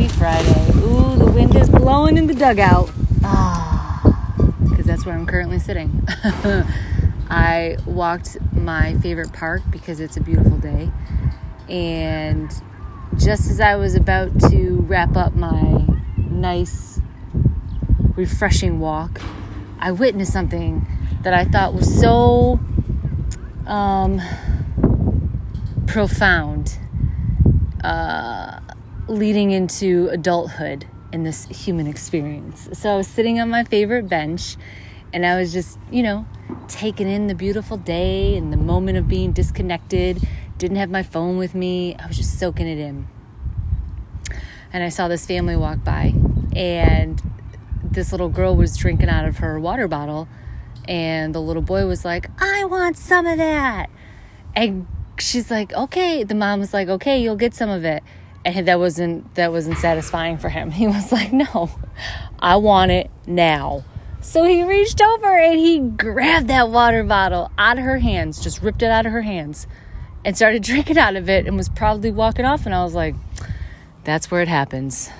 Happy 0.00 0.12
Friday. 0.14 0.70
Ooh, 0.76 1.14
the 1.18 1.30
wind 1.30 1.54
is 1.54 1.68
blowing 1.68 2.16
in 2.16 2.26
the 2.26 2.32
dugout. 2.32 2.90
Ah, 3.22 4.00
because 4.62 4.86
that's 4.86 5.04
where 5.04 5.14
I'm 5.14 5.26
currently 5.26 5.58
sitting. 5.58 6.06
I 7.28 7.76
walked 7.84 8.38
my 8.54 8.94
favorite 9.00 9.34
park 9.34 9.60
because 9.70 10.00
it's 10.00 10.16
a 10.16 10.22
beautiful 10.22 10.56
day. 10.56 10.90
And 11.68 12.50
just 13.18 13.50
as 13.50 13.60
I 13.60 13.76
was 13.76 13.94
about 13.94 14.40
to 14.48 14.76
wrap 14.88 15.18
up 15.18 15.34
my 15.34 15.84
nice, 16.16 16.98
refreshing 18.16 18.80
walk, 18.80 19.20
I 19.78 19.92
witnessed 19.92 20.32
something 20.32 20.86
that 21.24 21.34
I 21.34 21.44
thought 21.44 21.74
was 21.74 22.00
so 22.00 22.58
um, 23.66 24.18
profound. 25.86 26.78
Uh, 27.84 28.60
leading 29.10 29.50
into 29.50 30.08
adulthood 30.12 30.86
in 31.12 31.24
this 31.24 31.46
human 31.46 31.88
experience. 31.88 32.68
So 32.72 32.94
I 32.94 32.96
was 32.96 33.08
sitting 33.08 33.40
on 33.40 33.50
my 33.50 33.64
favorite 33.64 34.08
bench 34.08 34.56
and 35.12 35.26
I 35.26 35.36
was 35.36 35.52
just, 35.52 35.80
you 35.90 36.04
know, 36.04 36.26
taking 36.68 37.08
in 37.08 37.26
the 37.26 37.34
beautiful 37.34 37.76
day 37.76 38.36
and 38.36 38.52
the 38.52 38.56
moment 38.56 38.96
of 38.98 39.08
being 39.08 39.32
disconnected. 39.32 40.22
Didn't 40.58 40.76
have 40.76 40.90
my 40.90 41.02
phone 41.02 41.38
with 41.38 41.56
me. 41.56 41.96
I 41.96 42.06
was 42.06 42.16
just 42.16 42.38
soaking 42.38 42.68
it 42.68 42.78
in. 42.78 43.08
And 44.72 44.84
I 44.84 44.88
saw 44.88 45.08
this 45.08 45.26
family 45.26 45.56
walk 45.56 45.82
by 45.82 46.14
and 46.54 47.20
this 47.82 48.12
little 48.12 48.28
girl 48.28 48.54
was 48.54 48.76
drinking 48.76 49.08
out 49.08 49.24
of 49.24 49.38
her 49.38 49.58
water 49.58 49.88
bottle 49.88 50.28
and 50.86 51.34
the 51.34 51.40
little 51.40 51.62
boy 51.62 51.84
was 51.86 52.04
like, 52.04 52.30
"I 52.40 52.64
want 52.64 52.96
some 52.96 53.26
of 53.26 53.38
that." 53.38 53.90
And 54.54 54.86
she's 55.18 55.50
like, 55.50 55.72
"Okay." 55.72 56.22
The 56.22 56.36
mom 56.36 56.60
was 56.60 56.72
like, 56.72 56.88
"Okay, 56.88 57.20
you'll 57.20 57.36
get 57.36 57.54
some 57.54 57.70
of 57.70 57.84
it." 57.84 58.04
And 58.44 58.66
that 58.66 58.78
wasn't 58.78 59.34
that 59.34 59.52
wasn't 59.52 59.78
satisfying 59.78 60.38
for 60.38 60.48
him. 60.48 60.70
He 60.80 60.86
was 60.86 61.12
like, 61.12 61.32
"No, 61.32 61.70
I 62.38 62.56
want 62.56 62.90
it 62.90 63.10
now." 63.26 63.84
So 64.22 64.44
he 64.44 64.62
reached 64.62 65.00
over 65.00 65.38
and 65.38 65.58
he 65.58 65.78
grabbed 65.78 66.48
that 66.48 66.68
water 66.68 67.02
bottle 67.02 67.50
out 67.56 67.78
of 67.78 67.84
her 67.84 67.98
hands, 67.98 68.38
just 68.38 68.62
ripped 68.62 68.82
it 68.82 68.90
out 68.90 69.06
of 69.06 69.12
her 69.12 69.22
hands, 69.22 69.66
and 70.24 70.36
started 70.36 70.62
drinking 70.70 70.98
out 70.98 71.16
of 71.16 71.28
it, 71.28 71.46
and 71.46 71.56
was 71.56 71.68
proudly 71.68 72.10
walking 72.10 72.44
off. 72.44 72.66
And 72.66 72.74
I 72.74 72.84
was 72.84 72.94
like, 72.94 73.14
"That's 74.04 74.30
where 74.30 74.42
it 74.42 74.48
happens, 74.48 75.10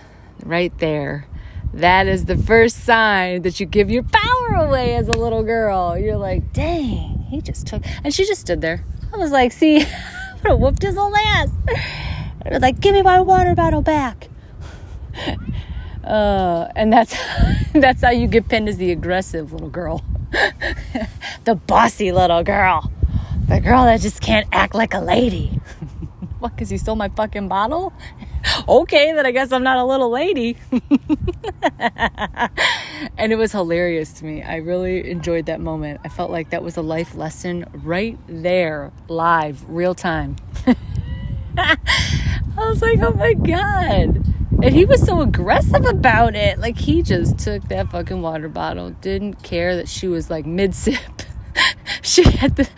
right 0.43 0.77
there." 0.79 1.27
That 1.73 2.09
is 2.09 2.25
the 2.25 2.37
first 2.37 2.83
sign 2.85 3.43
that 3.43 3.61
you 3.61 3.67
give 3.67 3.91
your 3.91 4.03
power 4.03 4.55
away 4.67 4.97
as 4.97 5.07
a 5.07 5.13
little 5.13 5.45
girl. 5.45 5.97
You're 5.97 6.17
like, 6.17 6.53
dang, 6.53 7.27
he 7.31 7.41
just 7.41 7.69
took, 7.69 7.85
and 8.03 8.13
she 8.13 8.27
just 8.27 8.41
stood 8.41 8.61
there. 8.61 8.85
I 9.15 9.19
was 9.19 9.31
like, 9.31 9.53
see, 9.53 9.77
I 9.83 9.87
would 10.43 10.51
have 10.51 10.59
whooped 10.59 10.83
his 10.83 10.99
old 10.99 11.15
ass 11.15 11.49
like, 12.45 12.81
give 12.81 12.95
me 12.95 13.03
my 13.03 13.21
water 13.21 13.55
bottle 13.55 13.83
back. 13.83 14.29
uh, 16.05 16.69
and 16.77 16.93
that's 16.93 17.17
that's 17.73 18.03
how 18.03 18.11
you 18.11 18.27
get 18.27 18.49
pinned 18.49 18.69
as 18.69 18.77
the 18.77 18.91
aggressive 18.93 19.53
little 19.53 19.71
girl, 19.71 20.05
the 21.45 21.55
bossy 21.55 22.13
little 22.13 22.43
girl, 22.43 22.91
the 23.49 23.61
girl 23.61 23.85
that 23.85 24.01
just 24.01 24.21
can't 24.21 24.47
act 24.53 24.75
like 24.75 24.95
a 24.95 25.01
lady. 25.01 25.61
what? 26.39 26.55
Because 26.55 26.73
you 26.73 26.79
stole 26.79 26.97
my 26.97 27.09
fucking 27.11 27.49
bottle? 27.49 27.93
okay, 28.69 29.13
then 29.13 29.27
I 29.27 29.33
guess 29.33 29.53
I'm 29.53 29.63
not 29.63 29.77
a 29.77 29.85
little 29.85 30.11
lady. 30.11 30.57
and 33.19 33.33
it 33.33 33.37
was 33.37 33.53
hilarious 33.53 34.15
to 34.15 34.25
me. 34.25 34.43
I 34.43 34.57
really 34.57 35.11
enjoyed 35.11 35.45
that 35.47 35.61
moment. 35.61 36.01
I 36.05 36.09
felt 36.09 36.31
like 36.31 36.49
that 36.51 36.63
was 36.63 36.79
a 36.79 36.83
life 36.83 37.15
lesson 37.15 37.67
right 37.75 38.19
there, 38.27 38.93
live, 39.09 39.63
real 39.69 39.95
time. 39.95 40.37
Was 42.71 42.83
like, 42.83 43.01
oh 43.01 43.13
my 43.15 43.35
God. 43.35 44.25
And 44.63 44.75
he 44.75 44.85
was 44.85 45.05
so 45.05 45.23
aggressive 45.23 45.85
about 45.85 46.37
it. 46.37 46.61
Like, 46.61 46.79
he 46.79 47.03
just 47.03 47.39
took 47.39 47.65
that 47.65 47.89
fucking 47.91 48.23
water 48.23 48.49
bottle, 48.49 48.91
didn't 48.91 49.43
care 49.43 49.75
that 49.75 49.89
she 49.89 50.07
was 50.07 50.31
like 50.31 50.47
mid 50.47 50.77
sip. 50.77 51.23
she 52.03 52.23
had 52.23 52.55
the, 52.55 52.69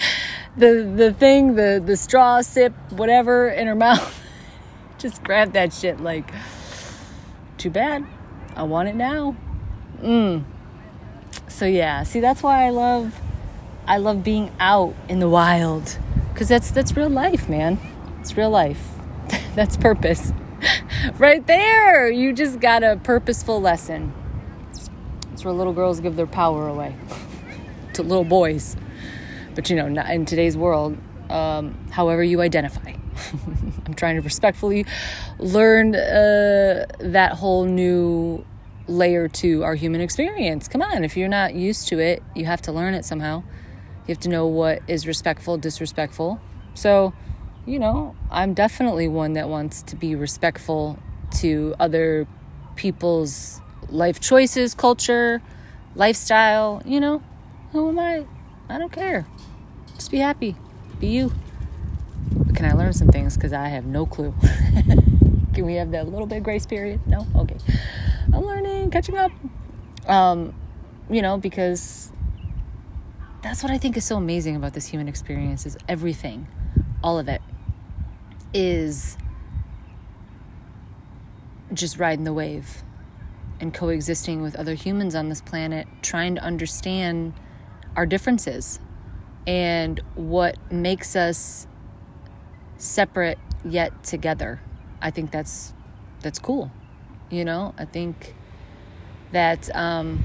the, 0.57 0.91
the 0.97 1.13
thing, 1.13 1.57
the, 1.57 1.83
the 1.85 1.97
straw 1.97 2.41
sip, 2.41 2.73
whatever, 2.93 3.49
in 3.49 3.67
her 3.67 3.75
mouth. 3.75 4.19
just 4.99 5.23
grabbed 5.23 5.53
that 5.53 5.75
shit 5.75 6.01
like, 6.01 6.33
too 7.59 7.69
bad. 7.69 8.07
I 8.57 8.63
want 8.63 8.89
it 8.89 8.95
now. 8.95 9.37
Mm. 10.01 10.45
So 11.49 11.67
yeah, 11.67 12.03
see 12.03 12.21
that's 12.21 12.43
why 12.43 12.65
I 12.65 12.71
love 12.71 13.21
I 13.87 13.99
love 13.99 14.25
being 14.25 14.51
out 14.59 14.95
in 15.09 15.19
the 15.19 15.29
wild 15.29 15.99
cuz 16.35 16.49
that's 16.49 16.71
that's 16.71 16.97
real 16.97 17.11
life, 17.11 17.49
man. 17.49 17.79
It's 18.21 18.37
real 18.37 18.51
life. 18.51 18.92
That's 19.55 19.77
purpose. 19.77 20.33
right 21.19 21.47
there. 21.47 22.09
You 22.11 22.33
just 22.33 22.59
got 22.59 22.83
a 22.83 22.97
purposeful 22.97 23.61
lesson. 23.61 24.15
It's 25.33 25.45
where 25.45 25.53
little 25.53 25.75
girls 25.75 26.01
give 26.01 26.17
their 26.17 26.27
power 26.27 26.69
away 26.69 26.97
to 27.95 28.03
little 28.03 28.25
boys. 28.25 28.77
But 29.55 29.69
you 29.69 29.77
know, 29.77 29.89
not 29.89 30.09
in 30.09 30.25
today's 30.25 30.57
world, 30.57 30.97
um, 31.29 31.77
however 31.91 32.23
you 32.23 32.41
identify. 32.41 32.95
I'm 33.87 33.95
trying 33.95 34.17
to 34.17 34.23
respectfully 34.23 34.87
learn 35.39 35.95
uh, 35.95 36.87
that 37.01 37.33
whole 37.35 37.67
new 37.67 38.47
layer 38.89 39.29
to 39.29 39.65
our 39.65 39.75
human 39.75 40.01
experience. 40.01 40.67
Come 40.67 40.81
on, 40.81 41.05
if 41.05 41.15
you're 41.15 41.29
not 41.29 41.55
used 41.55 41.89
to 41.89 41.99
it, 41.99 42.23
you 42.35 42.47
have 42.47 42.63
to 42.63 42.73
learn 42.73 42.95
it 42.95 43.05
somehow. 43.05 43.43
You 44.07 44.15
have 44.15 44.21
to 44.21 44.31
know 44.31 44.47
what 44.47 44.81
is 44.89 45.07
respectful, 45.07 45.59
disrespectful. 45.59 46.41
So, 46.73 47.13
you 47.67 47.79
know, 47.79 48.17
I'm 48.31 48.55
definitely 48.55 49.09
one 49.09 49.35
that 49.35 49.49
wants 49.49 49.83
to 49.83 49.97
be 49.97 50.15
respectful 50.15 50.99
to 51.39 51.75
other 51.79 52.27
people's 52.75 53.61
life 53.89 54.21
choices, 54.21 54.75
culture, 54.75 55.41
lifestyle. 55.95 56.83
You 56.85 57.01
know, 57.01 57.23
who 57.71 57.89
am 57.91 57.99
I? 57.99 58.27
I 58.69 58.79
don't 58.79 58.93
care. 58.93 59.27
Just 59.95 60.11
be 60.11 60.19
happy. 60.19 60.57
Be 60.99 61.09
you. 61.09 61.33
But 62.33 62.57
can 62.57 62.67
I 62.67 62.73
learn 62.73 62.93
some 62.93 63.09
things? 63.09 63.37
Because 63.37 63.53
I 63.53 63.69
have 63.69 63.85
no 63.85 64.07
clue. 64.07 64.35
can 65.55 65.65
we 65.65 65.75
have 65.75 65.93
that 65.93 66.09
little 66.09 66.27
bit 66.27 66.39
of 66.39 66.45
grace 66.45 66.67
period? 66.67 67.07
No? 67.07 67.27
Okay. 67.37 67.57
I'm 68.33 68.45
learning, 68.45 68.91
catching 68.91 69.17
up. 69.17 69.31
Um, 70.07 70.55
you 71.09 71.23
know, 71.23 71.39
because 71.39 72.11
that's 73.43 73.63
what 73.63 73.71
I 73.71 73.79
think 73.79 73.97
is 73.97 74.05
so 74.05 74.17
amazing 74.17 74.57
about 74.57 74.73
this 74.73 74.87
human 74.87 75.07
experience 75.07 75.67
is 75.67 75.77
everything, 75.89 76.49
all 77.05 77.19
of 77.19 77.29
it 77.29 77.43
is 78.55 79.17
just 81.73 81.99
riding 81.99 82.25
the 82.25 82.33
wave 82.33 82.83
and 83.61 83.73
coexisting 83.73 84.43
with 84.43 84.57
other 84.57 84.75
humans 84.75 85.15
on 85.15 85.29
this 85.29 85.41
planet, 85.41 85.87
trying 86.03 86.35
to 86.35 86.43
understand 86.43 87.33
our 87.97 88.07
differences 88.07 88.81
and 89.47 90.01
what 90.15 90.57
makes 90.71 91.17
us 91.17 91.67
separate 92.77 93.39
yet 93.65 94.03
together. 94.05 94.61
I 95.01 95.11
think 95.11 95.31
that's 95.31 95.73
that's 96.21 96.39
cool. 96.39 96.71
You 97.31 97.45
know, 97.45 97.75
I 97.79 97.85
think 97.85 98.35
that 99.33 99.75
um, 99.75 100.25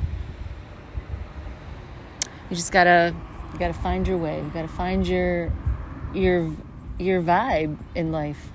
you 2.50 2.56
just 2.56 2.72
gotta 2.72 3.16
you 3.54 3.60
gotta 3.60 3.74
find 3.74 4.08
your 4.08 4.18
way. 4.18 4.38
You 4.38 4.52
gotta 4.54 4.68
find 4.68 5.08
your 5.08 5.52
your 6.14 6.52
your 7.00 7.22
vibe 7.22 7.78
in 7.96 8.12
life, 8.12 8.50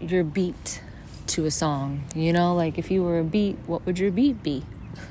your 0.00 0.24
beat 0.24 0.82
to 1.28 1.44
a 1.44 1.50
song. 1.50 2.04
You 2.14 2.32
know, 2.32 2.54
like 2.54 2.78
if 2.78 2.90
you 2.90 3.02
were 3.02 3.18
a 3.18 3.24
beat, 3.24 3.56
what 3.66 3.84
would 3.86 3.98
your 3.98 4.10
beat 4.10 4.42
be? 4.42 4.64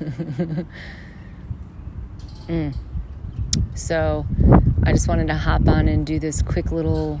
mm. 2.48 2.74
So 3.74 4.26
I 4.84 4.92
just 4.92 5.08
wanted 5.08 5.28
to 5.28 5.34
hop 5.34 5.68
on 5.68 5.88
and 5.88 6.06
do 6.06 6.18
this 6.18 6.42
quick 6.42 6.72
little 6.72 7.20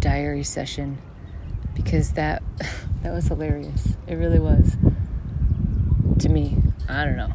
diary 0.00 0.42
session 0.42 0.98
because 1.74 2.12
that 2.12 2.42
that 3.02 3.12
was 3.12 3.28
hilarious. 3.28 3.96
It 4.06 4.14
really 4.14 4.38
was. 4.38 4.76
To 6.20 6.28
me, 6.28 6.56
I 6.88 7.04
don't 7.04 7.16
know. 7.16 7.32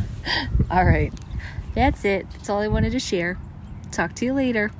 all 0.70 0.84
right. 0.84 1.12
That's 1.74 2.04
it. 2.04 2.30
That's 2.30 2.48
all 2.48 2.60
I 2.60 2.68
wanted 2.68 2.92
to 2.92 3.00
share. 3.00 3.38
Talk 3.94 4.12
to 4.14 4.24
you 4.24 4.34
later. 4.34 4.72